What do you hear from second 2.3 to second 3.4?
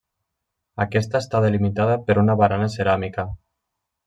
barana ceràmica.